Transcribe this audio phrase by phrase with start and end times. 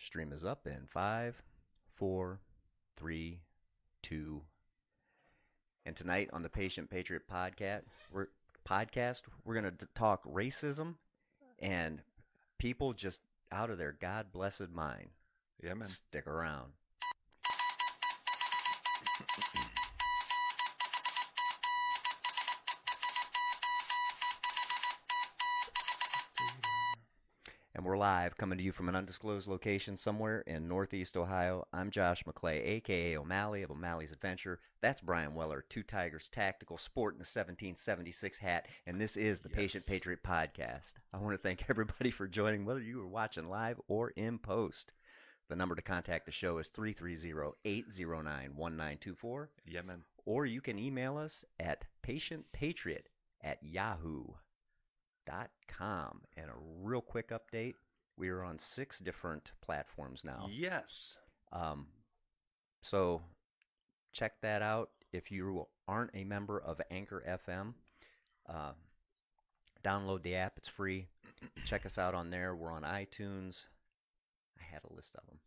[0.00, 1.42] Stream is up in five,
[1.94, 2.40] four,
[2.96, 3.40] three,
[4.02, 4.40] two.
[5.84, 8.28] And tonight on the Patient Patriot podcast, we're
[8.66, 10.94] podcast we're gonna talk racism
[11.58, 12.02] and
[12.58, 13.20] people just
[13.52, 15.10] out of their god blessed mind.
[15.62, 15.88] Yeah, man.
[15.88, 16.72] Stick around.
[27.80, 31.66] And we're live, coming to you from an undisclosed location somewhere in Northeast Ohio.
[31.72, 34.60] I'm Josh McClay, aka O'Malley of O'Malley's Adventure.
[34.82, 39.48] That's Brian Weller, Two Tigers Tactical, Sport in the 1776 hat, and this is the
[39.48, 40.92] Patient Patriot Podcast.
[41.14, 44.92] I want to thank everybody for joining, whether you are watching live or in post.
[45.48, 50.02] The number to contact the show is 330 809 1924 Yeah, man.
[50.26, 53.06] or you can email us at patientpatriot
[53.42, 53.62] at
[55.30, 56.20] yahoo.com.
[56.36, 57.74] And a real quick update
[58.16, 60.48] we are on six different platforms now.
[60.52, 61.16] Yes.
[61.52, 61.86] Um,
[62.82, 63.22] so
[64.12, 64.90] check that out.
[65.12, 67.74] If you aren't a member of Anchor FM,
[68.48, 68.72] uh,
[69.82, 71.08] download the app, it's free.
[71.64, 72.54] check us out on there.
[72.54, 73.64] We're on iTunes.
[74.58, 75.38] I had a list of them.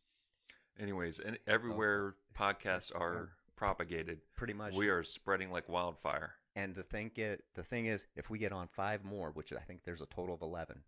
[0.80, 4.74] Anyways, and everywhere podcasts are propagated, Pretty much.
[4.74, 6.34] we are spreading like wildfire.
[6.56, 9.60] And the thing get the thing is, if we get on five more, which I
[9.62, 10.84] think there's a total of eleven,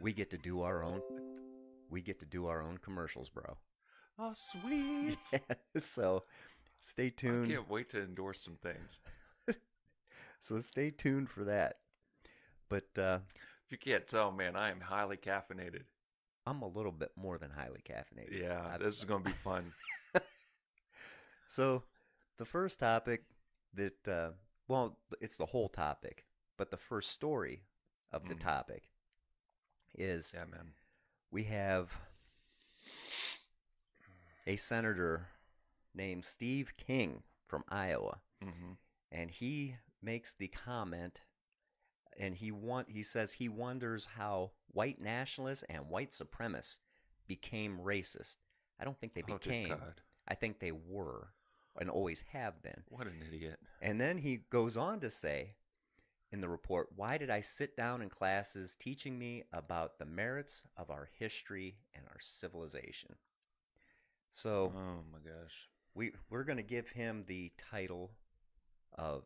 [0.00, 1.00] we get to do our own.
[1.90, 3.56] We get to do our own commercials, bro.
[4.18, 5.18] Oh, sweet.
[5.76, 6.24] so,
[6.80, 7.46] stay tuned.
[7.52, 9.00] I can't wait to endorse some things.
[10.40, 11.78] So stay tuned for that.
[12.68, 13.18] But uh,
[13.64, 15.82] If you can't tell, man, I am highly caffeinated.
[16.46, 18.40] I'm a little bit more than highly caffeinated.
[18.42, 19.72] Yeah, I- this is going to be fun.
[21.48, 21.84] So,
[22.38, 23.22] the first topic
[23.74, 24.30] that, uh,
[24.68, 27.62] well, it's the whole topic, but the first story
[28.12, 28.40] of the Mm.
[28.40, 28.90] topic
[29.94, 30.72] is Yeah, man.
[31.30, 31.92] we have
[34.46, 35.28] a senator
[35.94, 38.72] named Steve King from Iowa, hmm
[39.10, 41.22] and he makes the comment,
[42.18, 46.78] and he want he says he wonders how white nationalists and white supremacists
[47.26, 48.36] became racist.
[48.78, 49.78] I don't think they Oh, became.
[50.28, 51.28] I think they were,
[51.78, 52.82] and always have been.
[52.88, 53.58] What an idiot.
[53.80, 55.54] And then he goes on to say
[56.32, 60.62] in the report, Why did I sit down in classes teaching me about the merits
[60.76, 63.14] of our history and our civilization?
[64.30, 65.68] So Oh, my gosh.
[65.94, 68.10] we, we're going to give him the title
[68.98, 69.24] of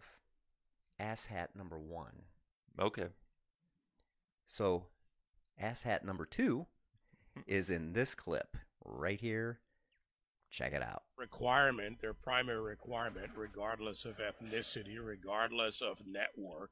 [1.01, 2.23] Asshat number one.
[2.79, 3.09] Okay.
[4.47, 4.87] So
[5.63, 6.67] Asshat number two
[7.47, 9.61] is in this clip right here.
[10.51, 11.03] Check it out.
[11.17, 16.71] requirement, their primary requirement, regardless of ethnicity, regardless of network,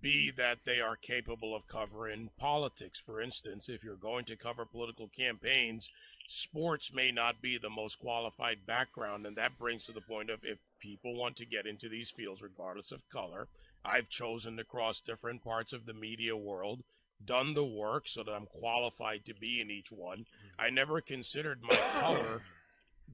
[0.00, 3.00] be that they are capable of covering politics.
[3.00, 5.88] For instance, if you're going to cover political campaigns,
[6.28, 9.26] sports may not be the most qualified background.
[9.26, 12.42] And that brings to the point of if people want to get into these fields,
[12.42, 13.48] regardless of color,
[13.84, 16.82] I've chosen to cross different parts of the media world.
[17.24, 20.18] Done the work so that I'm qualified to be in each one.
[20.18, 20.60] Mm-hmm.
[20.60, 22.42] I never considered my color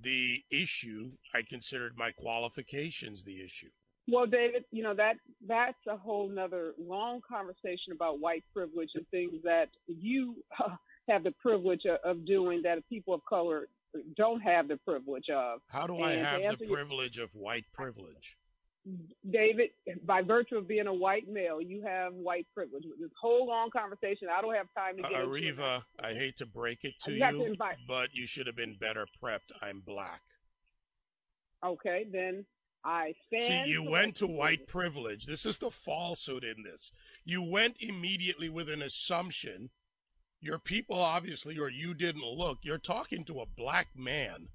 [0.02, 1.12] the issue.
[1.34, 3.70] I considered my qualifications the issue.
[4.06, 5.14] Well, David, you know that
[5.46, 10.76] that's a whole nother long conversation about white privilege and things that you uh,
[11.08, 13.68] have the privilege of, doing that people of color
[14.16, 15.60] don't have the privilege of.
[15.70, 18.36] How do I And to have the your- privilege of white privilege?
[19.30, 19.70] David,
[20.04, 22.84] by virtue of being a white male, you have white privilege.
[23.00, 25.56] This whole long conversation, I don't have time to uh, get into it.
[25.56, 27.56] Ariva, I hate to break it to You to
[27.88, 29.52] but you should have been better prepped.
[29.62, 30.20] I'm black.
[31.64, 32.44] Okay, then
[32.84, 33.66] I stand.
[33.66, 35.24] See, you went to white privilege.
[35.24, 36.92] This is the falsehood in this.
[37.24, 39.70] You went immediately with an assumption.
[40.42, 42.58] Your people, obviously, or you didn't look.
[42.62, 44.48] You're talking to a black man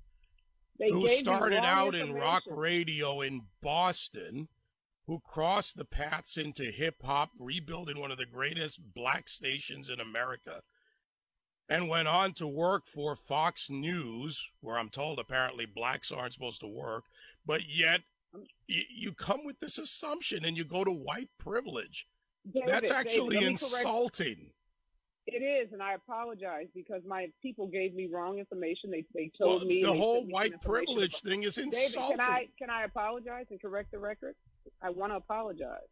[0.79, 4.47] They who started out in rock radio in Boston,
[5.05, 9.99] who crossed the paths into hip hop, rebuilding one of the greatest black stations in
[9.99, 10.61] America,
[11.67, 16.61] and went on to work for Fox News, where I'm told apparently blacks aren't supposed
[16.61, 17.05] to work,
[17.45, 18.01] but yet
[18.33, 22.07] um, you, you come with this assumption and you go to white privilege.
[22.51, 24.51] David, That's actually correct- insulting.
[25.33, 28.89] It is, and I apologize because my people gave me wrong information.
[28.91, 31.73] They they Well, told me the whole sent me some white privilege thing is David,
[31.73, 32.17] insulting.
[32.17, 34.35] can I can I apologize and correct the record?
[34.81, 35.87] I want to apologize.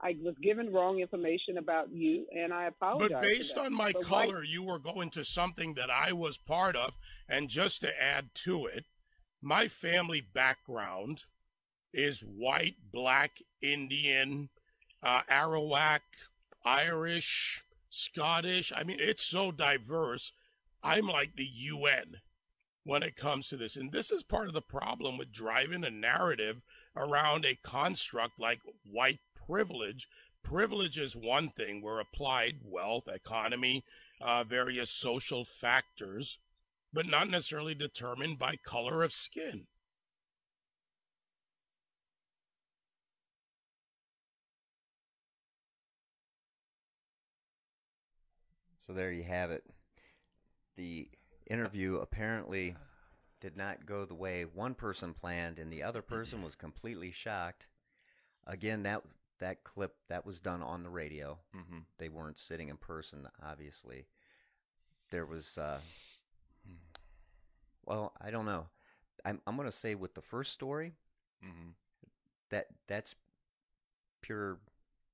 [0.00, 3.10] I was given wrong information about you, and I apologize.
[3.12, 6.36] But based on my But white- color, you were going to something that I was
[6.36, 6.96] part of.
[7.28, 8.84] And just to add to it,
[9.40, 11.24] my family background
[11.94, 14.50] is white, black, Indian,
[15.02, 16.00] uh, Arawak,
[16.62, 17.62] Irish,
[17.96, 18.72] Scottish.
[18.74, 20.32] I mean, it's so diverse.
[20.82, 22.16] I'm like the UN.
[22.84, 23.76] when it comes to this.
[23.76, 26.62] And this is part of the problem with driving a narrative
[26.96, 30.08] around a construct like white privilege.
[30.42, 33.84] Privilege is one thing where applied wealth, economy,
[34.20, 36.38] uh, various social factors,
[36.92, 39.66] but not necessarily determined by color of skin.
[48.86, 49.64] So there you have it.
[50.76, 51.08] The
[51.50, 52.76] interview apparently
[53.40, 57.66] did not go the way one person planned, and the other person was completely shocked.
[58.46, 59.02] Again, that
[59.40, 61.38] that clip that was done on the radio.
[61.54, 61.78] Mm-hmm.
[61.98, 64.06] They weren't sitting in person, obviously.
[65.10, 65.78] There was, uh,
[67.84, 68.66] well, I don't know.
[69.24, 70.92] I'm I'm gonna say with the first story
[71.44, 71.70] Mm-hmm.
[72.50, 73.14] that that's
[74.22, 74.58] pure.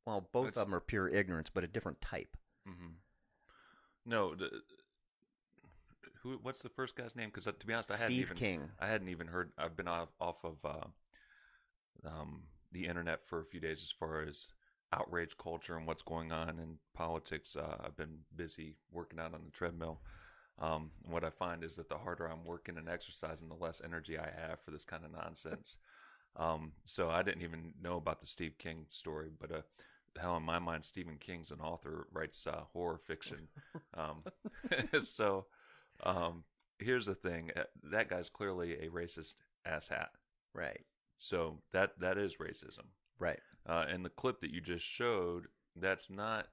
[0.06, 2.36] Well, both of them are pure ignorance, but a different type.
[2.68, 2.92] Mm-hmm.
[4.04, 4.50] No, the,
[6.22, 6.38] who?
[6.42, 7.28] What's the first guy's name?
[7.28, 8.68] Because to be honest, I hadn't Steve even King.
[8.80, 9.52] I hadn't even heard.
[9.58, 14.22] I've been off off of uh, um, the internet for a few days as far
[14.22, 14.48] as
[14.92, 17.56] outrage culture and what's going on in politics.
[17.56, 20.00] Uh, I've been busy working out on the treadmill.
[20.58, 24.18] Um, what I find is that the harder I'm working and exercising, the less energy
[24.18, 25.76] I have for this kind of nonsense.
[26.36, 29.62] Um, so I didn't even know about the Steve King story, but uh,
[30.18, 33.48] hell, in my mind, Stephen King's an author, writes uh, horror fiction.
[33.94, 34.22] Um,
[35.02, 35.44] so
[36.02, 36.44] um,
[36.78, 39.34] here's the thing: uh, that guy's clearly a racist
[39.68, 40.06] asshat.
[40.54, 40.80] Right.
[41.18, 42.86] So that that is racism.
[43.18, 43.38] Right.
[43.68, 46.48] Uh, and the clip that you just showed, that's not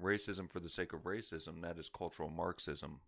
[0.00, 1.62] racism for the sake of racism.
[1.62, 3.00] That is cultural Marxism,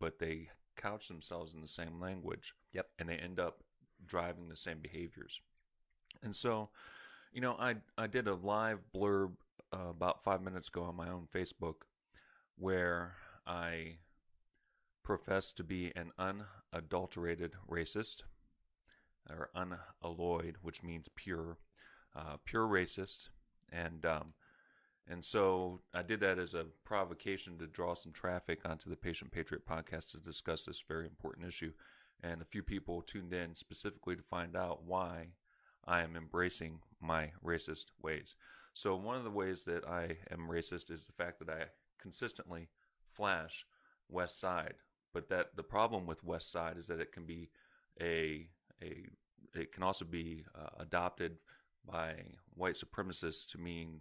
[0.00, 2.54] but they couch themselves in the same language.
[2.72, 2.88] Yep.
[2.98, 3.62] And they end up
[4.04, 5.40] driving the same behaviors.
[6.22, 6.70] And so,
[7.34, 9.32] you know, I I did a live blurb
[9.72, 11.82] uh, about five minutes ago on my own Facebook,
[12.56, 13.96] where I
[15.02, 18.22] profess to be an unadulterated racist,
[19.28, 21.58] or unalloyed, which means pure,
[22.16, 23.30] uh, pure racist,
[23.70, 24.34] and um,
[25.08, 29.32] and so I did that as a provocation to draw some traffic onto the Patient
[29.32, 31.72] Patriot podcast to discuss this very important issue.
[32.22, 35.26] And a few people tuned in specifically to find out why
[35.86, 38.34] I am embracing my racist ways.
[38.72, 41.66] So, one of the ways that I am racist is the fact that I
[42.00, 42.68] consistently
[43.12, 43.66] flash
[44.08, 44.74] West Side.
[45.12, 47.50] But that the problem with West Side is that it can be
[48.00, 48.48] a
[48.82, 49.06] a
[49.54, 51.36] it can also be uh, adopted
[51.86, 52.14] by
[52.54, 54.00] white supremacists to mean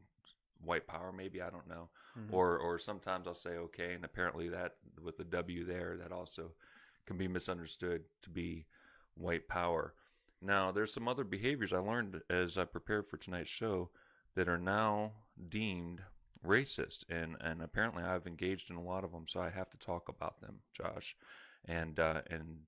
[0.63, 2.31] white power maybe i don't know Mhm.
[2.33, 6.53] or or sometimes i'll say okay and apparently that with the w there that also
[7.05, 8.65] can be misunderstood to be
[9.15, 9.93] white power
[10.43, 13.89] now there's some other behaviors i learned as i prepared for tonight's show
[14.35, 15.11] that are now
[15.49, 16.01] deemed
[16.45, 19.77] racist and and apparently i've engaged in a lot of them so i have to
[19.77, 21.15] talk about them josh
[21.65, 22.59] and uh and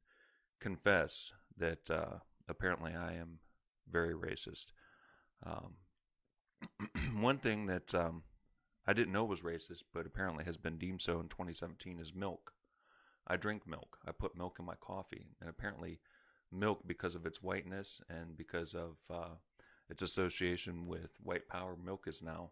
[0.60, 2.18] confess that uh
[2.48, 3.40] apparently i am
[3.90, 4.68] very racist
[5.46, 5.76] um
[7.16, 8.24] one thing that um,
[8.88, 12.54] I didn't know was racist, but apparently has been deemed so in 2017 is milk.
[13.28, 13.98] I drink milk.
[14.06, 16.00] I put milk in my coffee, and apparently,
[16.56, 19.36] milk, because of its whiteness and because of uh,
[19.90, 22.52] its association with white power, milk is now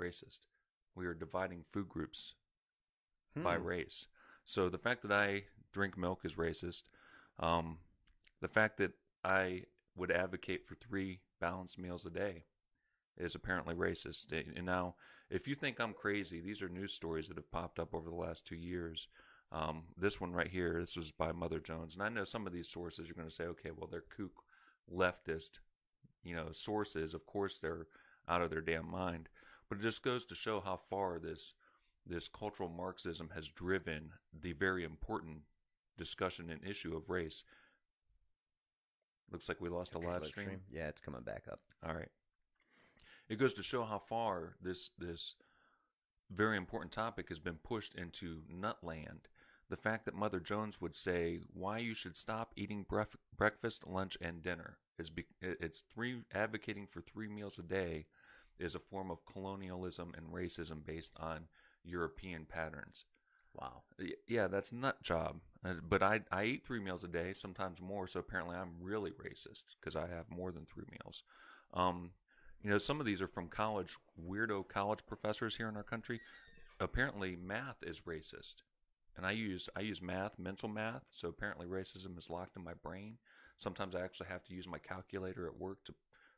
[0.00, 0.40] racist.
[0.94, 2.34] We are dividing food groups
[3.36, 3.64] by Hmm.
[3.66, 4.06] race.
[4.44, 6.82] So the fact that I drink milk is racist.
[7.38, 7.78] Um,
[8.40, 8.92] the fact that
[9.24, 9.64] I
[9.96, 12.44] would advocate for three balanced meals a day
[13.16, 14.32] is apparently racist.
[14.32, 14.96] And now,
[15.30, 18.16] if you think I'm crazy, these are news stories that have popped up over the
[18.16, 19.08] last two years.
[19.54, 22.52] Um, this one right here, this was by Mother Jones, and I know some of
[22.52, 24.42] these sources you're going to say, okay, well they're kook
[24.92, 25.60] leftist,
[26.24, 27.14] you know, sources.
[27.14, 27.86] Of course they're
[28.28, 29.28] out of their damn mind,
[29.68, 31.54] but it just goes to show how far this
[32.06, 35.38] this cultural Marxism has driven the very important
[35.96, 37.44] discussion and issue of race.
[39.30, 40.60] Looks like we lost a Okay, live live stream.
[40.70, 41.60] Yeah, it's coming back up.
[41.86, 42.10] All right.
[43.28, 45.34] It goes to show how far this this
[46.30, 49.28] very important topic has been pushed into nutland.
[49.70, 54.16] The fact that Mother Jones would say why you should stop eating bref- breakfast, lunch,
[54.20, 58.06] and dinner is be- it's three advocating for three meals a day
[58.58, 61.48] is a form of colonialism and racism based on
[61.82, 63.04] European patterns.
[63.54, 63.82] Wow.
[64.26, 65.40] Yeah, that's nut job.
[65.64, 68.06] Uh, But I I eat three meals a day, sometimes more.
[68.06, 71.22] So apparently, I'm really racist because I have more than three meals.
[71.72, 72.12] Um,
[72.62, 76.20] you know, some of these are from college weirdo college professors here in our country.
[76.80, 78.62] Apparently, math is racist,
[79.16, 81.04] and I use I use math, mental math.
[81.10, 83.18] So apparently, racism is locked in my brain.
[83.58, 85.94] Sometimes I actually have to use my calculator at work to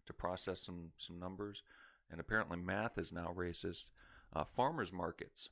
[0.06, 1.62] to process some some numbers,
[2.10, 3.86] and apparently, math is now racist.
[4.34, 5.48] Uh, farmers markets.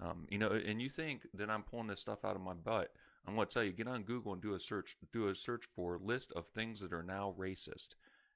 [0.00, 2.92] Um, you know, and you think that I'm pulling this stuff out of my butt.
[3.26, 4.96] I'm going to tell you, get on Google and do a search.
[5.12, 7.88] Do a search for list of things that are now racist,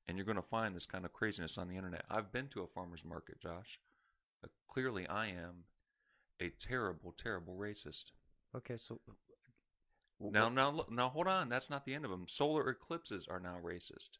[0.08, 2.04] and you're going to find this kind of craziness on the internet.
[2.10, 3.78] I've been to a farmer's market, Josh.
[4.42, 5.64] Uh, clearly, I am
[6.40, 8.12] a terrible, terrible racist.
[8.54, 9.00] Okay, so
[10.18, 11.48] Now, now, look- now, hold on.
[11.48, 12.28] That's not the end of them.
[12.28, 14.18] Solar eclipses are now racist.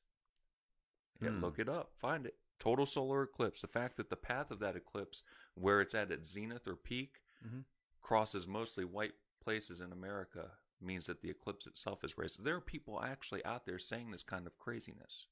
[1.20, 1.40] Yeah, Hmm.
[1.44, 1.92] look it up.
[1.98, 2.38] Find it.
[2.58, 3.60] Total solar eclipse.
[3.60, 5.22] The fact that the path of that eclipse,
[5.54, 7.64] where it's at its zenith or peak, Mhm.
[8.00, 12.44] crosses mostly white places in America, means that the eclipse itself is racist.
[12.44, 15.26] There are people actually out there saying this kind of craziness,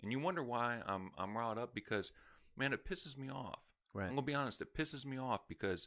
[0.00, 2.12] and you wonder why I'm I'm riled up because,
[2.56, 3.62] man, it pisses me off.
[3.94, 4.06] right?
[4.08, 5.86] I'm gonna be honest, it pisses me off because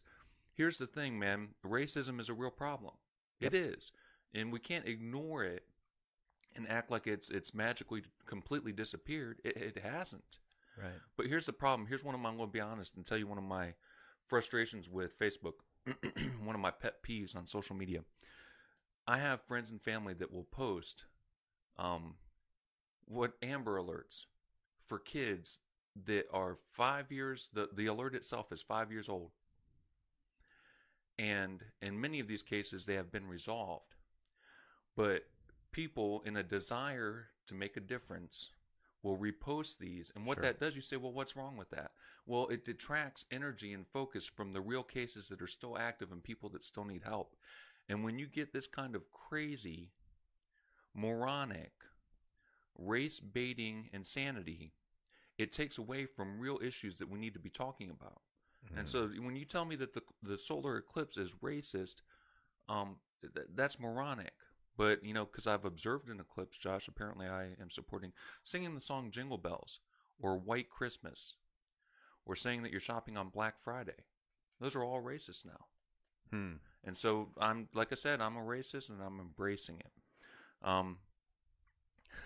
[0.56, 1.50] here's the thing, man.
[1.66, 2.94] Racism is a real problem.
[3.40, 3.54] Yep.
[3.54, 3.92] It is.
[4.34, 5.64] And we can't ignore it
[6.56, 9.40] and act like it's it's magically completely disappeared.
[9.44, 10.40] It, it hasn't.
[10.82, 10.92] Right.
[11.18, 11.88] But here's the problem.
[11.88, 13.74] Here's one of my I'm gonna be honest and tell you one of my
[14.28, 15.54] frustrations with Facebook.
[16.44, 18.02] one of my pet peeves on social media.
[19.08, 21.06] I have friends and family that will post
[21.78, 22.16] um
[23.06, 24.26] what Amber alerts
[24.88, 25.60] for kids
[26.06, 29.32] that are five years the, the alert itself is five years old
[31.18, 33.96] and in many of these cases they have been resolved.
[34.96, 35.24] But
[35.72, 38.50] people in a desire to make a difference
[39.04, 40.44] will repost these and what Sure.
[40.44, 41.92] that does you say well what's wrong with that?
[42.26, 46.24] Well it detracts energy and focus from the real cases that are still active and
[46.24, 47.36] people that still need help.
[47.88, 49.92] And when you get this kind of crazy
[50.94, 51.72] moronic
[52.78, 54.74] race baiting insanity
[55.38, 58.22] it takes away from real issues that we need to be talking about
[58.74, 58.90] and Mhm.
[58.90, 62.02] so when you tell me that the the solar eclipse is racist,
[62.68, 64.34] um, th- that's moronic.
[64.78, 66.88] But you know, because I've observed an eclipse, Josh.
[66.88, 69.80] Apparently, I am supporting singing the song "Jingle Bells"
[70.20, 71.38] or "White Christmas,"
[72.26, 74.06] or saying that you're shopping on Black Friday.
[74.60, 75.68] Those are all racist now.
[76.32, 76.54] Hmm.
[76.84, 79.92] And so I'm like I said, I'm a racist and I'm embracing it.
[80.62, 81.00] Um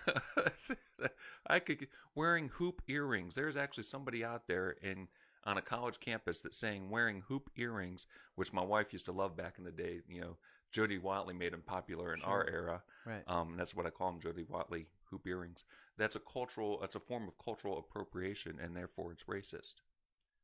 [1.46, 3.34] I could wearing hoop earrings.
[3.34, 5.08] There's actually somebody out there in
[5.44, 9.36] on a college campus that's saying wearing hoop earrings, which my wife used to love
[9.36, 10.00] back in the day.
[10.08, 10.36] You know,
[10.70, 12.82] Jody Watley made them popular in our era.
[13.06, 13.22] Right.
[13.26, 15.64] Um, that's what I call them, Jody Watley hoop earrings.
[15.98, 16.78] That's a cultural.
[16.80, 19.76] That's a form of cultural appropriation, and therefore it's racist.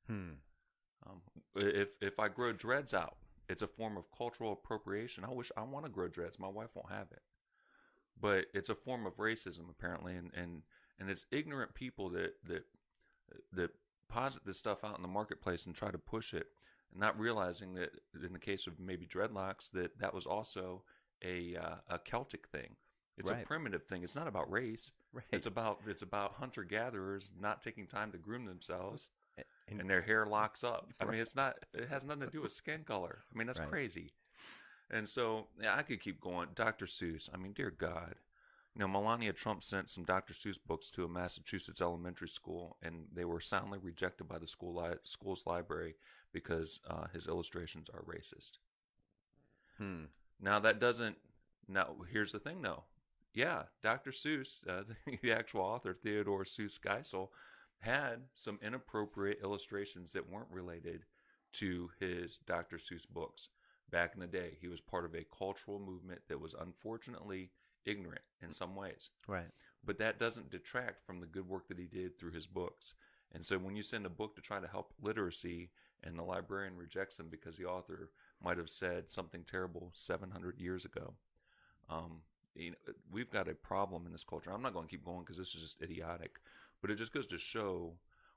[0.07, 0.35] Hmm.
[1.07, 1.21] Um,
[1.55, 3.17] if if I grow dreads out,
[3.49, 5.25] it's a form of cultural appropriation.
[5.25, 6.39] I wish I want to grow dreads.
[6.39, 7.23] My wife won't have it,
[8.21, 10.63] but it's a form of racism apparently, and and
[10.99, 12.65] and it's ignorant people that that
[13.53, 13.71] that
[14.09, 16.47] posit this stuff out in the marketplace and try to push it,
[16.91, 17.91] and not realizing that
[18.25, 20.83] in the case of maybe dreadlocks, that that was also
[21.25, 22.77] a uh, a Celtic thing.
[23.19, 23.43] It's Right.
[23.43, 24.03] a primitive thing.
[24.03, 24.91] It's not about race.
[25.13, 25.25] Right.
[25.33, 29.09] It's about it's about hunter gatherers not taking time to groom themselves
[29.69, 30.93] and, and their hair locks up.
[31.01, 31.57] I mean, it's not.
[31.75, 33.25] It has nothing to do with skin color.
[33.35, 33.69] I mean, that's Right.
[33.69, 34.13] crazy.
[34.91, 36.51] And so, yeah, I could keep going.
[36.55, 36.87] Dr.
[36.87, 37.29] Seuss.
[37.35, 38.15] I mean, dear God,
[38.77, 40.35] you know, Melania Trump sent some Dr.
[40.35, 44.75] Seuss books to a Massachusetts elementary school, and they were soundly rejected by the school
[44.75, 45.95] li- school's library
[46.31, 48.59] because uh, his illustrations are racist.
[49.79, 50.05] hmm.
[50.39, 51.17] Now that doesn't.
[51.67, 52.85] Now here's the thing, though.
[53.33, 54.11] Yeah, Dr.
[54.11, 54.83] Seuss, uh,
[55.23, 57.29] the actual author Theodore Seuss Geisel,
[57.79, 61.05] had some inappropriate illustrations that weren't related
[61.55, 62.77] to his Dr.
[62.77, 63.49] Seuss books.
[63.91, 67.53] Back in the day, he was part of a cultural movement that was unfortunately
[67.87, 69.51] ignorant in some ways Right.
[69.85, 72.95] but that doesn't detract from the good work that he did through his books.
[73.33, 75.71] And so when you send a book to try to help literacy
[76.03, 78.11] and the librarian rejects them because the author
[78.43, 81.15] might have said something terrible 700 years ago,
[81.89, 82.23] um,
[82.55, 82.77] you know,
[83.11, 84.51] we've got a problem in this culture.
[84.51, 86.41] I'm not going to keep going because this is just idiotic,
[86.81, 87.93] but it just goes to show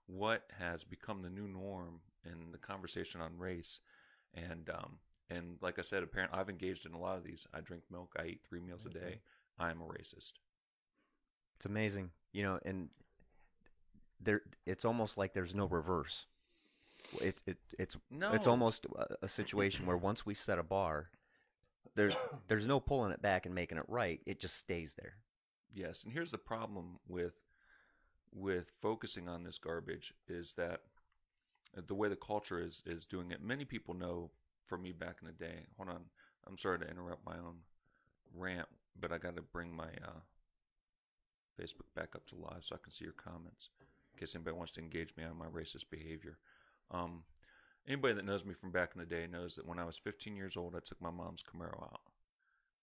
[0.07, 3.79] what has become the new norm in the conversation on race.
[4.33, 4.97] And um,
[5.29, 7.45] and like I said, apparently I've engaged in a lot of these.
[7.53, 8.13] I drink milk.
[8.19, 9.19] I eat three meals a day.
[9.59, 10.33] I am a racist.
[11.57, 12.89] It's amazing, you know, and
[14.21, 14.41] there.
[14.65, 16.25] It's almost like there's no reverse.
[17.21, 18.85] It it it's No, it's almost
[19.21, 21.09] a, situation where once we set a bar,
[21.95, 22.13] there's
[22.47, 24.21] there's no pulling it back and making it right.
[24.25, 25.15] It just stays there.
[25.73, 27.33] Yes, and here's the problem with
[28.33, 30.81] with focusing on this garbage is that
[31.87, 33.41] the way the culture is is doing it.
[33.41, 34.31] Many people know
[34.65, 35.65] from me back in the day.
[35.77, 36.01] Hold on,
[36.47, 37.57] I'm sorry to interrupt my own
[38.33, 38.67] rant,
[38.99, 40.21] but I got to bring my uh,
[41.59, 43.69] Facebook back up to live so I can see your comments.
[44.13, 46.37] In case anybody wants to engage me on my racist behavior.
[46.91, 47.23] Um,
[47.87, 50.35] anybody that knows me from back in the day knows that when I was 15
[50.35, 52.01] years old, I took my mom's Camaro out.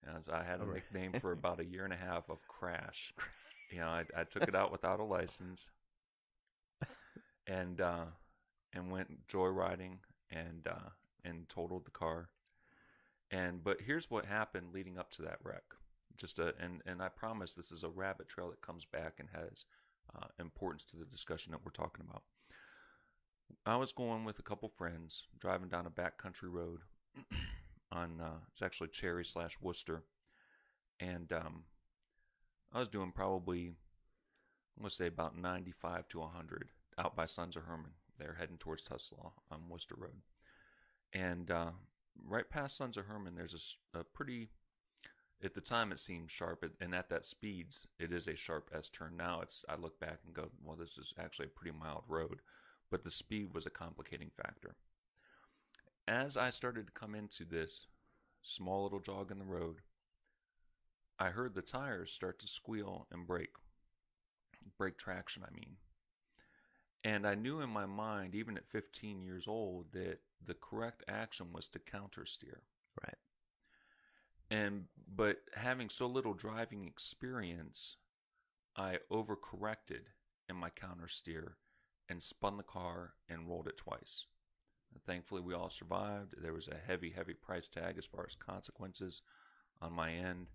[0.05, 0.75] And I had a right.
[0.75, 3.13] nickname for about a year and a half of Crash.
[3.71, 5.67] You know, I, I took it out without a license,
[7.47, 8.05] and uh,
[8.73, 9.97] and went joyriding
[10.31, 10.89] and uh,
[11.23, 12.29] and totaled the car,
[13.31, 15.63] And but here's what happened leading up to that wreck.
[16.17, 19.29] Just a and and I promise this is a rabbit trail that comes back and
[19.33, 19.65] has
[20.15, 22.23] uh, importance to the discussion that we're talking about.
[23.65, 26.79] I was going with a couple friends driving down a backcountry road
[27.91, 30.03] on uh, it's actually Cherry slash Wooster,
[30.99, 31.63] and um,
[32.73, 33.75] I was doing probably
[34.77, 37.91] I'm gonna say about 95 to 100 out by Sons of Herman.
[38.17, 40.21] They're heading towards Tuslaw on Wooster Road,
[41.13, 41.71] and uh,
[42.25, 44.49] right past Sons of Herman, there's a, a pretty.
[45.43, 48.89] At the time, it seemed sharp, and- at that speeds, it is a sharp S
[48.89, 49.15] turn.
[49.15, 52.41] Now, it's I look back and go, well, this is actually a pretty mild road,
[52.89, 54.75] but the speed was a complicating factor.
[56.07, 57.87] As I started to come into this
[58.41, 59.81] small little jog in the road,
[61.19, 63.49] I heard the tires start to squeal and break.
[64.77, 65.77] Brake traction, I mean.
[67.03, 71.53] And I knew in my mind, even at 15 years old, that the correct action
[71.53, 72.63] was to counter steer.
[73.03, 73.17] Right.
[74.49, 77.97] And but having so little driving experience,
[78.75, 80.05] I overcorrected
[80.49, 81.57] in my counter steer
[82.09, 84.25] and spun the car and rolled it twice.
[85.05, 86.35] Thankfully, we all survived.
[86.41, 89.21] There was a heavy, heavy price tag as far as consequences
[89.81, 90.47] on my end.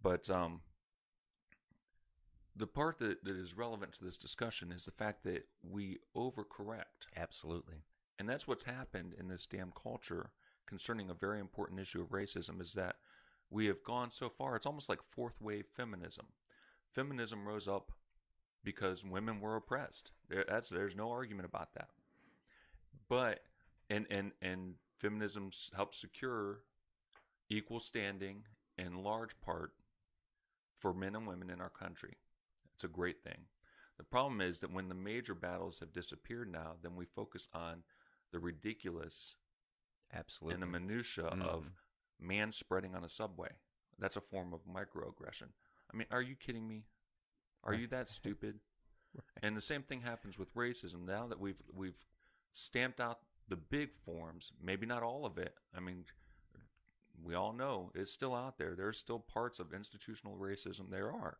[0.00, 0.60] But um,
[2.54, 7.08] the part that, that is relevant to this discussion is the fact that we overcorrect.
[7.16, 7.84] Absolutely.
[8.18, 10.30] And that's what's happened in this damn culture
[10.68, 12.96] concerning a very important issue of racism is that
[13.50, 16.26] we have gone so far, it's almost like fourth wave feminism.
[16.94, 17.92] Feminism rose up
[18.62, 20.12] because women were oppressed.
[20.28, 21.88] That's there's no argument about that.
[23.08, 23.40] But
[23.88, 26.60] and and and feminism s- helped secure
[27.48, 28.44] equal standing
[28.76, 29.72] in large part
[30.78, 32.16] for men and women in our country.
[32.74, 33.46] It's a great thing.
[33.96, 37.82] The problem is that when the major battles have disappeared now, then we focus on
[38.32, 39.34] the ridiculous
[40.12, 40.54] Absolutely.
[40.54, 41.72] and the minutia of Mhm.
[42.18, 43.58] man spreading on a subway.
[43.98, 45.52] That's a form of microaggression.
[45.92, 46.86] I mean, are you kidding me?
[47.64, 48.60] Are you that stupid?
[49.42, 51.04] And the same thing happens with racism.
[51.04, 52.06] Now that we've we've
[52.52, 55.54] stamped out the big forms, maybe not all of it.
[55.74, 56.04] I mean,
[57.20, 58.74] we all know it's still out there.
[58.76, 60.90] There's still parts of institutional racism.
[60.90, 61.38] There are.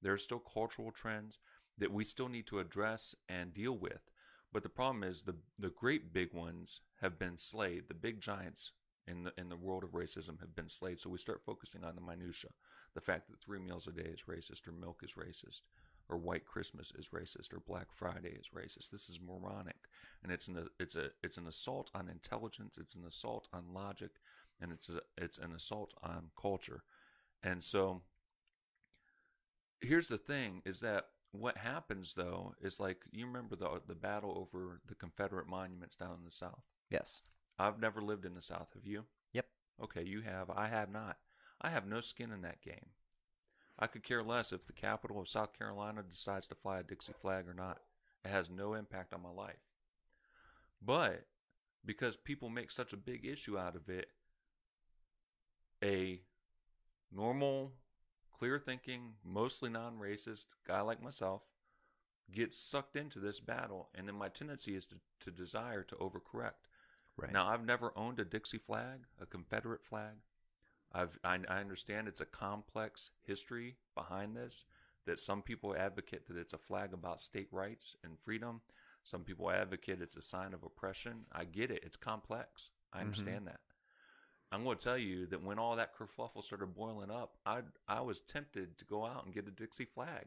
[0.00, 1.38] There are still cultural trends
[1.76, 4.08] that we still need to address and deal with.
[4.52, 7.88] But the problem is the the great big ones have been slayed.
[7.88, 8.72] The big giants
[9.06, 11.00] in the in the world of racism have been slayed.
[11.00, 12.50] So we start focusing on the minutia,
[12.94, 15.62] the fact that three meals a day is racist, or milk is racist,
[16.08, 18.90] or white Christmas is racist, or Black Friday is racist.
[18.90, 19.88] This is moronic,
[20.22, 22.78] and it's an it's a it's an assault on intelligence.
[22.78, 24.12] It's an assault on logic,
[24.60, 26.82] and it's a, it's an assault on culture.
[27.42, 28.02] And so
[29.80, 33.94] here's the thing: is that what happens though is like you remember the uh, the
[33.94, 36.64] battle over the Confederate monuments down in the South.
[36.90, 37.20] Yes.
[37.58, 38.68] I've never lived in the South.
[38.74, 39.04] Have you?
[39.32, 39.46] Yep.
[39.84, 40.50] Okay, you have.
[40.50, 41.18] I have not.
[41.60, 42.90] I have no skin in that game.
[43.78, 47.12] I could care less if the capital of South Carolina decides to fly a Dixie
[47.20, 47.78] flag or not.
[48.24, 49.60] It has no impact on my life.
[50.84, 51.26] But
[51.84, 54.08] because people make such a big issue out of it,
[55.82, 56.20] a
[57.12, 57.72] normal,
[58.38, 61.42] clear thinking, mostly non racist guy like myself
[62.30, 66.68] gets sucked into this battle, and then my tendency is to, to desire to overcorrect.
[67.16, 67.32] Right.
[67.32, 70.16] Now, I've never owned a Dixie flag, a Confederate flag.
[70.92, 74.64] I've I, I understand it's a complex history behind this.
[75.06, 78.60] That some people advocate that it's a flag about state rights and freedom.
[79.04, 81.24] Some people advocate it's a sign of oppression.
[81.32, 81.82] I get it.
[81.82, 82.70] It's complex.
[82.92, 83.00] I Mhm.
[83.00, 83.60] understand that.
[84.50, 88.00] I'm going to tell you that when all that kerfluffle started boiling up, I I
[88.00, 90.26] was tempted to go out and get a Dixie flag,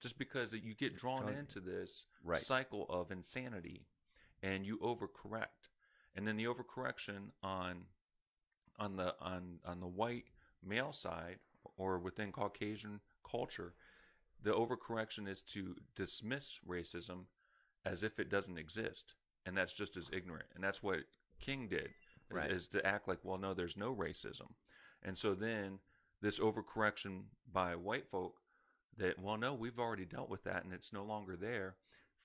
[0.00, 2.40] just because you get drawn into this Right.
[2.40, 3.86] cycle of insanity,
[4.42, 5.70] and you overcorrect,
[6.14, 7.86] and then the overcorrection on
[8.78, 10.26] on the on on the white
[10.62, 11.38] male side
[11.76, 13.74] or within Caucasian culture,
[14.42, 17.24] the overcorrection is to dismiss racism
[17.84, 21.00] as if it doesn't exist, and that's just as ignorant, and that's what
[21.40, 21.90] King did,
[22.30, 22.50] Right.
[22.50, 24.52] is to act like, well, no, there's no racism,
[25.02, 25.78] and so then
[26.20, 28.40] this overcorrection by white folk
[28.96, 31.76] that, well, no, we've already dealt with that, and it's no longer there,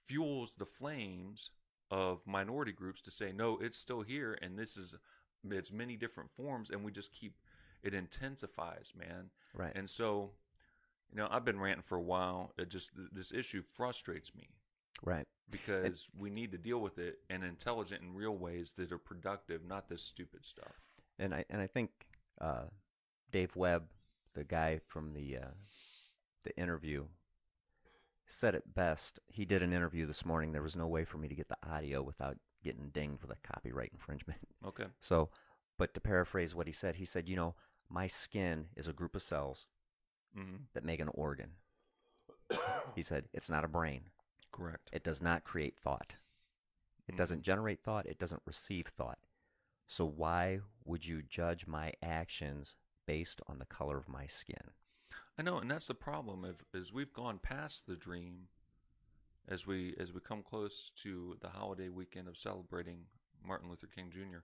[0.05, 1.51] fuels the flames
[1.89, 4.95] of minority groups to say, no, it's still here, and this is
[5.49, 7.35] it's many different forms, and we just keep
[7.83, 9.31] it intensifies, man.
[9.53, 9.71] Right.
[9.75, 10.31] And so,
[11.09, 12.53] you know, I've been ranting for a while.
[12.57, 14.49] It just this issue frustrates me
[15.03, 15.27] right.
[15.49, 19.65] because we need to deal with it in intelligent and real ways that are productive,
[19.65, 20.81] not this stupid stuff.
[21.19, 21.89] And I and I think
[22.39, 22.65] uh,
[23.31, 23.83] Dave Webb,
[24.33, 25.51] the guy from the uh,
[26.43, 27.05] the interview,
[28.25, 29.19] said it best.
[29.27, 30.51] He did an interview this morning.
[30.51, 33.47] There was no way for me to get the audio without getting dinged with a
[33.47, 34.39] copyright infringement.
[34.65, 34.85] Okay.
[34.99, 35.29] So,
[35.79, 37.55] But to paraphrase what he said, he said, you know,
[37.89, 39.65] my skin is a group of cells
[40.35, 41.49] hmm that make an organ.
[42.95, 44.01] he said, it's not a brain.
[44.51, 44.89] Correct.
[44.91, 46.15] It does not create thought.
[47.07, 47.17] It Mhm.
[47.17, 48.05] doesn't generate thought.
[48.05, 49.19] It doesn't receive thought.
[49.87, 54.73] So why would you judge my actions based on the color of my skin?
[55.37, 56.45] I know, and that's the problem.
[56.45, 58.49] If as we've gone past the dream,
[59.47, 63.07] as we as we come close to the holiday weekend of celebrating
[63.43, 64.39] Martin Luther King Jr.,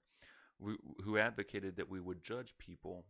[0.59, 3.05] we, who advocated that we would judge people,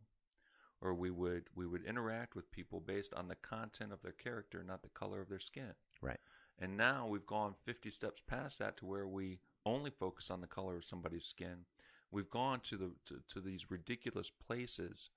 [0.81, 4.63] or we would we would interact with people based on the content of their character,
[4.63, 5.73] not the color of their skin.
[6.01, 6.19] Right.
[6.59, 10.47] And now we've gone 50 steps past that to where we only focus on the
[10.47, 11.65] color of somebody's skin.
[12.09, 15.09] We've gone to the to, to these ridiculous places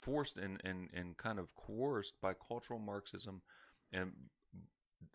[0.00, 3.42] forced and, and, and kind of coerced by cultural Marxism.
[3.92, 4.12] And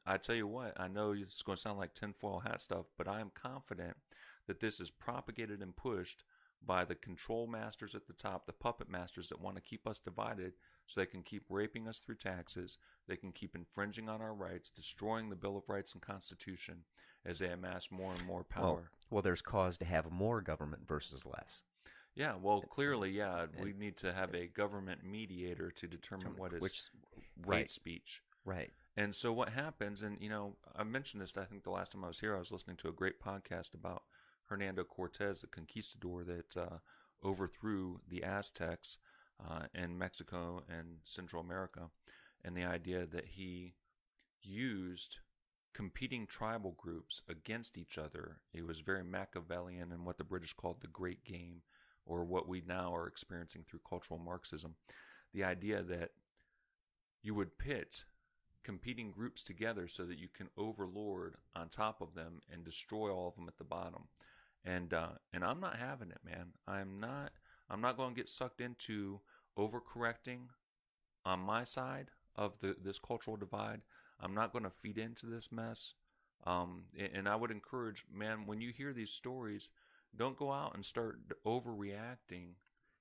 [0.05, 3.07] I tell you what, I know it's going to sound like tinfoil hat stuff, but
[3.07, 3.97] I am confident
[4.47, 6.23] that this is propagated and pushed
[6.65, 9.99] by the control masters at the top, the puppet masters that want to keep us
[9.99, 10.53] divided
[10.85, 14.69] so they can keep raping us through taxes, they can keep infringing on our rights,
[14.69, 16.83] destroying the Bill of Rights and Constitution
[17.25, 18.63] as they amass more and more power.
[18.63, 21.63] Well, well, there's cause to have more government versus less.
[22.15, 26.61] Yeah, well, clearly, yeah, we need to have a government mediator to determine what is
[26.61, 26.81] Which,
[27.15, 28.23] hate right, speech.
[28.43, 28.71] right.
[28.95, 31.33] And so what happens, and you know, I mentioned this.
[31.37, 33.75] I think the last time I was here, I was listening to a great podcast
[33.75, 34.01] about
[34.47, 36.77] Hernando Cortez, the conquistador that uh,
[37.23, 38.97] overthrew the Aztecs
[39.39, 41.89] uh, in Mexico and Central America,
[42.43, 43.75] and the idea that he
[44.41, 45.19] used
[45.73, 48.37] competing tribal groups against each other.
[48.53, 51.61] It was very Machiavellian and what the British called the Great Game,
[52.05, 54.75] or what we now are experiencing through cultural Marxism.
[55.33, 56.11] The idea that
[57.21, 58.05] you would pit
[58.63, 63.29] competing groups together so that you can overlord on top of them and destroy all
[63.29, 64.07] of them at the bottom.
[64.67, 66.47] And uh, and I'm not having it, man.
[66.67, 67.31] I'm not.
[67.69, 69.21] I'm not going to get sucked into
[69.57, 70.49] overcorrecting
[71.25, 73.81] on my side of the this cultural divide.
[74.19, 75.93] I'm not going to feed into this mess.
[76.45, 79.69] Um, and, and I would encourage, man, when you hear these stories,
[80.15, 82.55] don't go out and start overreacting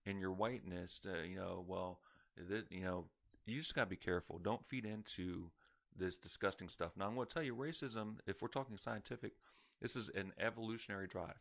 [0.04, 1.00] in your whiteness.
[1.00, 2.00] To, you know, well,
[2.36, 3.06] this, you know,
[3.44, 4.38] you just gotta be careful.
[4.38, 5.50] Don't feed into
[5.98, 6.92] this disgusting stuff.
[6.96, 9.32] Now, I'm going to tell you, racism, if we're talking scientific,
[9.80, 11.40] this is an evolutionary drive.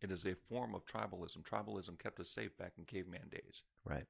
[0.00, 1.42] It is a form of tribalism.
[1.44, 3.62] Tribalism kept us safe back in caveman days.
[3.84, 4.06] Right.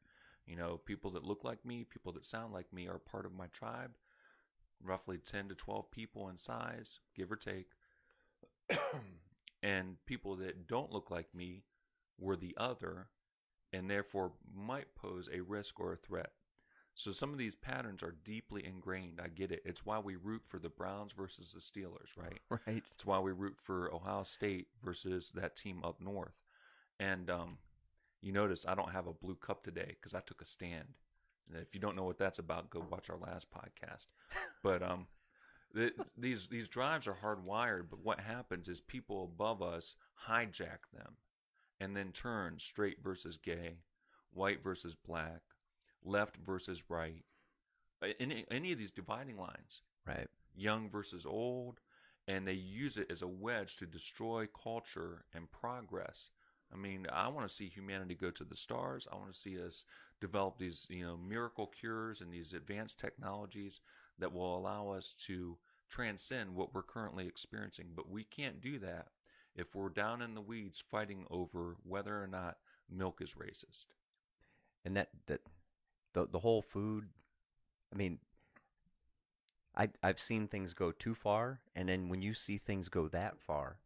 [0.46, 3.32] You know, people that look like me, people that sound like me are part of
[3.32, 3.92] my tribe,
[4.82, 7.68] roughly 10 to 12 people in size, give or take.
[9.62, 11.64] and people that don't look like me
[12.18, 13.08] were the other
[13.72, 16.32] and therefore might pose a risk or a threat.
[16.94, 19.20] So some of these patterns are deeply ingrained.
[19.22, 19.62] I get it.
[19.64, 22.40] It's why we root for the Browns versus the Steelers, right?
[22.66, 22.84] Right.
[22.90, 26.34] It's why we root for Ohio State versus that team up north.
[27.00, 27.58] And um,
[28.22, 30.94] you notice I don't have a blue cup today because I took a stand.
[31.48, 34.06] And if you don't know what that's about, go watch our last podcast.
[34.62, 35.08] But um,
[35.74, 37.90] the, these these drives are hardwired.
[37.90, 41.16] But what happens is people above us hijack them,
[41.80, 43.78] and then turn straight versus gay,
[44.32, 45.42] white versus black,
[46.04, 47.24] left versus right.
[48.02, 50.28] Uh, Any any of these dividing lines Right.
[50.54, 51.80] young versus old,
[52.26, 56.30] and they use it as a wedge to destroy culture and progress.
[56.72, 59.06] I mean, I want to see humanity go to the stars.
[59.10, 59.84] I want to see us
[60.20, 63.80] develop these, you know, miracle cures and these advanced technologies
[64.18, 67.88] that will allow us to transcend what we're currently experiencing.
[67.94, 69.08] But we can't do that
[69.54, 72.58] if we're down in the weeds fighting over whether or not
[72.90, 73.86] milk is racist.
[74.84, 75.40] and that that
[76.14, 77.08] the the whole food
[77.92, 78.18] i mean
[79.76, 83.38] i i've seen things go too far and then when you see things go that
[83.38, 83.76] far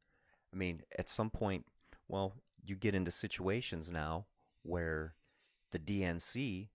[0.52, 1.66] i mean at some point
[2.06, 4.26] well you get into situations now
[4.62, 5.14] where
[5.70, 6.68] the DNC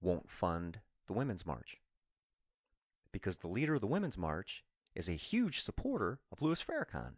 [0.00, 1.76] won't fund the women's march
[3.12, 7.14] because the leader of the women's march is a huge supporter of Louis Farrakhan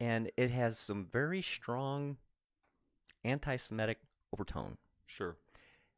[0.00, 2.16] and it has some very strong
[3.24, 3.98] anti-Semitic
[4.32, 4.76] overtone.
[5.16, 5.36] Sure.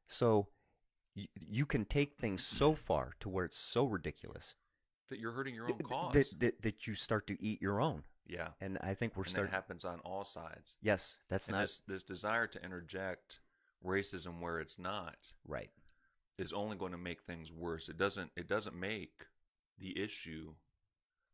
[0.09, 0.49] So
[1.17, 4.55] y- you can take things so far to where it's so ridiculous
[5.11, 6.13] That you're hurting your own th- cause.
[6.15, 8.03] that, that, that you start to eat your own.
[8.27, 8.49] yeah.
[8.61, 9.53] And I think we're and that starting.
[9.53, 10.77] happens on all sides.
[10.83, 13.41] Yes, that's and not this this desire to interject
[13.85, 15.71] racism where it's not right.
[16.39, 17.89] is only going to make things worse.
[17.89, 19.27] It doesn't it doesn't make
[19.79, 20.55] the issue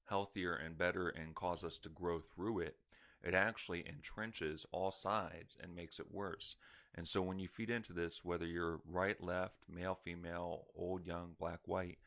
[0.06, 2.76] healthier and better and cause us to grow through it.
[3.22, 6.56] It actually entrenches all sides and makes it worse.
[6.94, 11.34] And so when you feed into this, whether you're right, left, male, female, old, young,
[11.38, 11.98] black, white,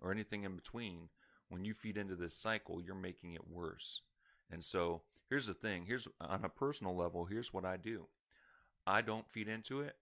[0.00, 1.08] or anything in between,
[1.48, 4.02] when you feed into this cycle, you're making it worse.
[4.50, 5.84] And so here's the thing.
[5.86, 7.24] Here's on a personal level.
[7.24, 8.06] Here's what I do.
[8.86, 9.96] I don't feed into it.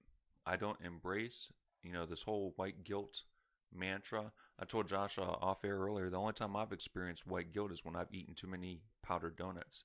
[0.45, 3.23] I don't embrace, you know, this whole white guilt
[3.75, 4.33] mantra.
[4.59, 6.09] I told Josh uh, off air earlier.
[6.09, 9.85] The only time I've experienced white guilt is when I've eaten too many powdered donuts.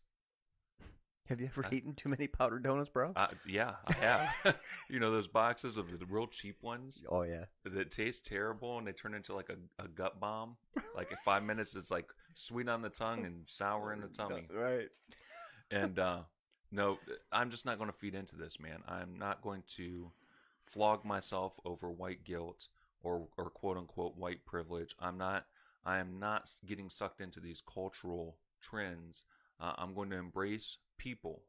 [1.32, 3.14] Have you ever I- eaten too many powdered donuts, bro?
[3.16, 4.62] Uh, yeah, I have.
[4.90, 7.46] you know those boxes of the real cheap ones oh yeah.
[7.64, 10.58] that taste terrible and they turn into like a, a gut bomb.
[10.94, 14.46] Like in five minutes, it's like sweet on the tongue and sour in the tummy.
[14.54, 14.90] Right.
[15.72, 16.20] And uh,
[16.70, 16.98] no,
[17.32, 18.84] I'm just not going to feed into this, man.
[18.86, 20.12] I'm not going to
[20.66, 22.68] flog myself over white guilt
[23.04, 24.98] or or quote unquote white privilege.
[25.00, 25.46] I'm not.
[25.86, 29.24] I am not getting sucked into these cultural trends.
[29.62, 31.44] Uh, I'm going to embrace people.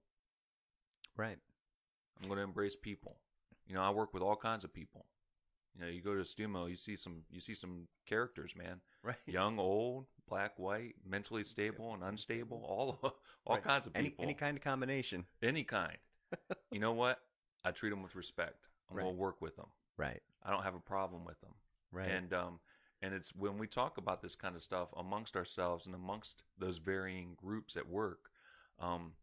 [1.17, 1.39] Right.
[2.21, 3.17] I'm going to embrace people.
[3.67, 5.07] You know, I work with all kinds of people.
[5.75, 8.81] You know, you go to Stumo, you see some you see some characters, man.
[9.03, 9.17] Right.
[9.27, 12.99] Young, old, black, white, mentally stable and unstable, all
[13.47, 13.65] all Right.
[13.65, 14.25] kinds of Any people.
[14.25, 15.25] any kind of combination.
[15.43, 15.97] any kind.
[16.71, 17.19] you know what?
[17.65, 18.67] I treat them with respect.
[18.91, 19.05] I'm Right.
[19.05, 19.69] going to work with them.
[19.97, 20.21] Right.
[20.43, 21.55] I don't have a problem with them.
[21.91, 22.09] Right.
[22.11, 22.61] And um
[23.03, 26.79] and it's when we talk about this kind of stuff amongst ourselves and amongst those
[26.79, 28.31] varying groups at work,
[28.79, 29.15] um,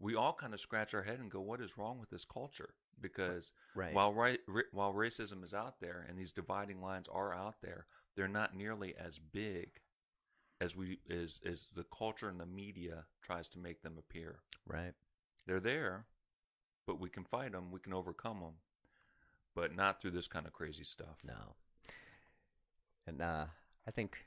[0.00, 2.74] we all kind of scratch our head and go, "What is wrong with this culture?"
[3.00, 3.94] Because right.
[3.94, 4.40] while right,
[4.72, 8.96] while racism is out there and these dividing lines are out there, they're not nearly
[8.96, 9.80] as big
[10.60, 14.40] as we as as the culture and the media tries to make them appear.
[14.66, 14.94] right.
[15.46, 16.04] They're there,
[16.86, 18.54] but we can fight them, we can overcome them,
[19.54, 21.18] but not through this kind of crazy stuff.
[21.24, 21.54] No.
[23.08, 23.46] And uh,
[23.86, 24.18] I think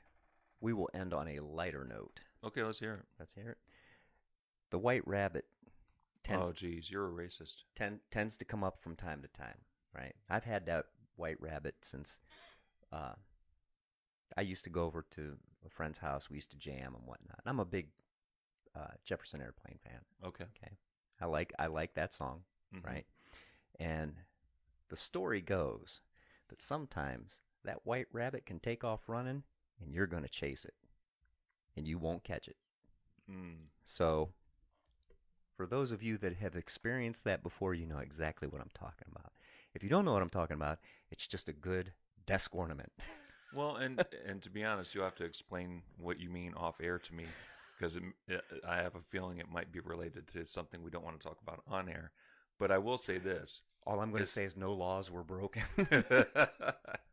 [0.60, 2.18] we will end on a lighter note.
[2.44, 3.04] Okay, let's hear it.
[3.18, 3.58] Let's hear it.
[4.70, 5.44] The white rabbit
[6.24, 7.62] tends oh, geez, you're a racist.
[7.76, 9.58] ten, tends to come up from time to time,
[9.94, 10.14] right?
[10.28, 12.18] I've had that white rabbit since
[12.92, 13.12] uh,
[14.36, 16.28] I used to go over to a friend's house.
[16.28, 17.38] We used to jam and whatnot.
[17.44, 17.88] And I'm a big
[18.74, 20.00] uh, Jefferson Airplane fan.
[20.26, 20.72] Okay, Okay,
[21.20, 22.40] I like I like that song,
[22.74, 22.84] Mhm.
[22.84, 23.06] right?
[23.78, 24.14] And
[24.88, 26.00] the story goes
[26.48, 29.42] that sometimes that white rabbit can take off running,
[29.80, 30.74] and you're going to chase it,
[31.76, 32.56] and you won't catch it.
[33.30, 33.66] Mm.
[33.84, 34.30] So,
[35.56, 39.08] for those of you that have experienced that before, you know exactly what I'm talking
[39.10, 39.32] about.
[39.74, 40.78] If you don't know what I'm talking about,
[41.10, 41.92] it's just a good
[42.26, 42.92] desk ornament.
[43.54, 46.98] Well, and and to be honest, you'll have to explain what you mean off air
[46.98, 47.26] to me
[47.76, 47.98] because
[48.66, 51.38] I have a feeling it might be related to something we don't want to talk
[51.42, 52.12] about on air.
[52.58, 55.64] But I will say this: All I'm going to say is no laws were broken.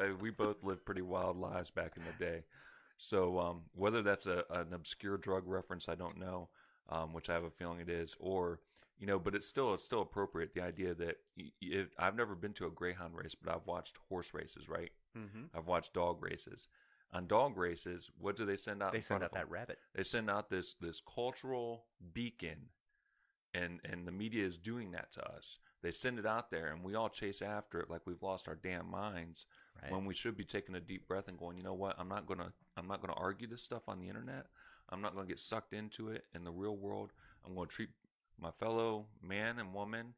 [0.00, 2.44] Uh, we both lived pretty wild lives back in the day.
[2.96, 6.48] So um, whether that's a, an obscure drug reference, I don't know,
[6.88, 8.60] um, which I have a feeling it is, or
[8.98, 10.54] you know, but it's still it's still appropriate.
[10.54, 11.16] The idea that
[11.98, 14.90] I've never been to a greyhound race, but I've watched horse races, right?
[15.16, 15.44] mm-hmm.
[15.56, 16.68] I've watched dog races.
[17.12, 18.92] On dog races, what do they send out?
[18.92, 19.78] They send out that rabbit.
[19.94, 22.68] They send out this this cultural beacon,
[23.52, 25.58] and and the media is doing that to us.
[25.82, 28.54] They send it out there, and we all chase after it like we've lost our
[28.54, 29.46] damn minds.
[29.82, 29.92] Right.
[29.92, 31.96] When we should be taking a deep breath and going, you know what?
[31.98, 34.46] I'm not gonna I'm not gonna argue this stuff on the internet.
[34.90, 37.12] I'm not gonna get sucked into it in the real world.
[37.46, 37.90] I'm gonna treat
[38.40, 40.14] my fellow man and woman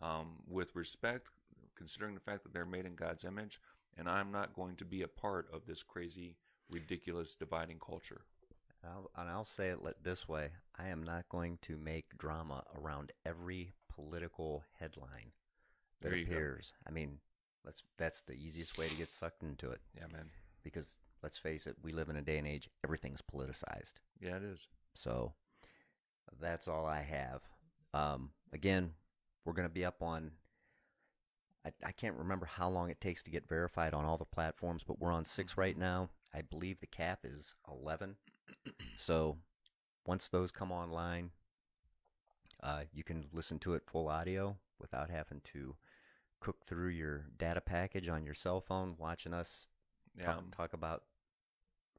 [0.00, 1.28] um, with respect,
[1.76, 3.60] considering the fact that they're made in God's image,
[3.96, 6.36] and I'm not going to be a part of this crazy,
[6.70, 8.22] ridiculous dividing culture.
[8.84, 13.12] I'll, and I'll say it this way: I am not going to make drama around
[13.24, 15.32] every political headline
[16.00, 16.32] that you go.
[16.32, 16.72] appears.
[16.86, 17.18] I mean,
[17.64, 20.26] let's that's the easiest way to get sucked into it Yeah, man.
[20.62, 23.94] because let's face it, we live in a day and age everything's politicized.
[24.20, 24.66] Yeah, it is.
[24.94, 25.32] So
[26.40, 27.42] that's all I have.
[27.94, 28.90] Um, again,
[29.44, 30.32] we're going to be up on.
[31.64, 34.82] I, I can't remember how long it takes to get verified on all the platforms,
[34.86, 36.10] but we're on six right now.
[36.34, 38.16] I believe the cap is 11.
[38.96, 39.36] so
[40.06, 41.30] once those come online,
[42.62, 45.76] uh, you can listen to it full audio without having to
[46.42, 49.68] cook through your data package on your cell phone, watching us
[50.18, 51.04] Yeah, talk, talk about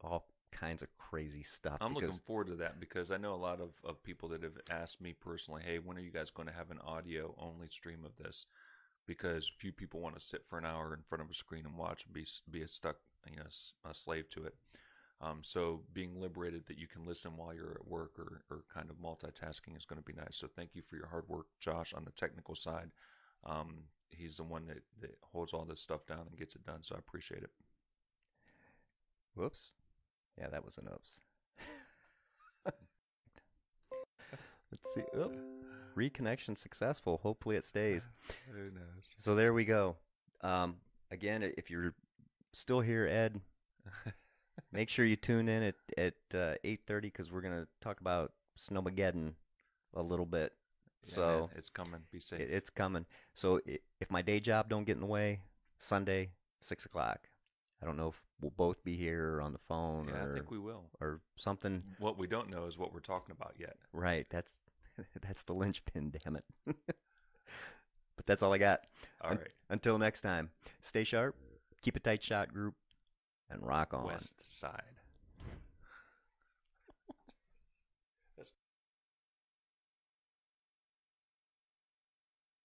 [0.01, 1.77] all kinds of crazy stuff.
[1.82, 4.58] I'm looking forward to that because I know a lot of, of people that have
[4.69, 8.06] asked me personally, hey, when are you guys going to have an audio only stream
[8.06, 8.45] of this?
[9.08, 11.77] Because few people want to sit for an hour in front of a screen and
[11.77, 12.97] watch and be be a stuck,
[13.29, 13.43] you know,
[13.89, 14.56] a slave to it.
[15.21, 18.89] Um, so being liberated that you can listen while you're at work or, or kind
[18.89, 20.36] of multitasking is going to be nice.
[20.38, 22.91] So thank you for your hard work, Josh, on the technical side.
[23.45, 26.79] Um, he's the one that, that holds all this stuff down and gets it done.
[26.84, 27.51] So I appreciate it.
[29.36, 29.71] Whoops.
[30.38, 31.19] Yeah, that was an oops.
[34.71, 35.03] Let's see.
[35.15, 35.32] Oh,
[35.95, 37.19] reconnection successful.
[37.23, 38.08] Hopefully it stays.
[38.51, 39.13] Who knows?
[39.17, 39.97] So there we go.
[40.41, 40.75] Um,
[41.12, 41.93] again, if you're
[42.53, 43.39] still here, Ed,
[44.71, 48.34] make sure you tune in at at uh, eight thirty because we're gonna talk about
[48.58, 49.34] Snowmageddon
[49.95, 50.53] a little bit.
[51.05, 52.01] Yeah, so man, it's coming.
[52.11, 52.39] Be safe.
[52.39, 53.05] it, it's coming.
[53.33, 55.41] So i if my day job don't get in the way,
[55.79, 57.19] Sunday six o'clock.
[57.81, 60.35] I don't know if we'll both be here or on the phone yeah, or I
[60.35, 60.85] think we will.
[61.01, 61.83] or something.
[61.99, 63.75] What we don't know is what we're talking about yet.
[63.91, 64.25] Right.
[64.29, 64.53] That's
[65.21, 66.13] that's the linchpin.
[66.23, 66.45] Damn it.
[66.65, 68.81] but that's all I got.
[69.21, 70.49] All Un- right, Until next time,
[70.81, 71.35] stay sharp,
[71.81, 72.75] keep a tight shot, group,
[73.49, 74.05] and rock on.
[74.05, 74.81] West Side.